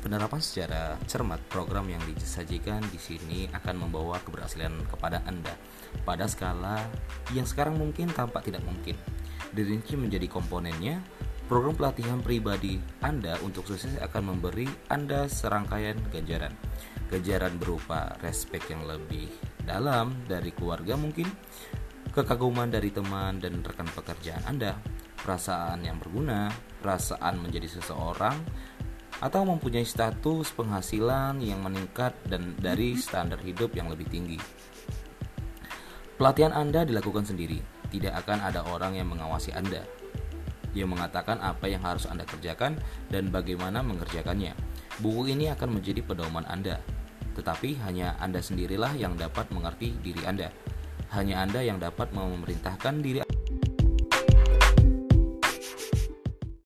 [0.00, 5.52] Penerapan secara cermat program yang disajikan di sini akan membawa keberhasilan kepada Anda
[6.08, 6.80] pada skala
[7.36, 8.96] yang sekarang mungkin tampak tidak mungkin.
[9.52, 11.04] Dirinci menjadi komponennya,
[11.52, 16.56] program pelatihan pribadi Anda untuk sukses akan memberi Anda serangkaian ganjaran.
[17.12, 19.28] Ganjaran berupa respek yang lebih
[19.68, 21.28] dalam dari keluarga mungkin,
[22.14, 24.80] kekaguman dari teman dan rekan pekerjaan Anda,
[25.20, 26.48] perasaan yang berguna,
[26.80, 28.38] perasaan menjadi seseorang
[29.20, 34.40] atau mempunyai status penghasilan yang meningkat dan dari standar hidup yang lebih tinggi.
[36.16, 37.60] Pelatihan Anda dilakukan sendiri,
[37.92, 39.84] tidak akan ada orang yang mengawasi Anda.
[40.70, 44.56] Dia mengatakan apa yang harus Anda kerjakan dan bagaimana mengerjakannya.
[45.00, 46.80] Buku ini akan menjadi pedoman Anda,
[47.36, 50.52] tetapi hanya Anda sendirilah yang dapat mengerti diri Anda.
[51.10, 53.39] Hanya Anda yang dapat memerintahkan diri Anda.